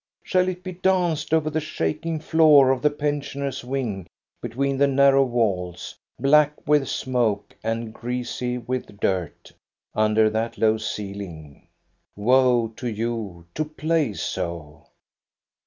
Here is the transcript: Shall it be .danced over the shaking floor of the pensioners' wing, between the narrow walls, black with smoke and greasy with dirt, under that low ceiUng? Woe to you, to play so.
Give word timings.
Shall 0.23 0.47
it 0.47 0.63
be 0.63 0.71
.danced 0.71 1.31
over 1.31 1.51
the 1.51 1.59
shaking 1.59 2.19
floor 2.19 2.71
of 2.71 2.81
the 2.81 2.89
pensioners' 2.89 3.63
wing, 3.63 4.07
between 4.41 4.79
the 4.79 4.87
narrow 4.87 5.23
walls, 5.23 5.95
black 6.19 6.55
with 6.67 6.87
smoke 6.89 7.55
and 7.63 7.93
greasy 7.93 8.57
with 8.57 8.99
dirt, 8.99 9.51
under 9.93 10.27
that 10.31 10.57
low 10.57 10.77
ceiUng? 10.79 11.67
Woe 12.15 12.69
to 12.77 12.87
you, 12.87 13.45
to 13.53 13.63
play 13.63 14.13
so. 14.13 14.87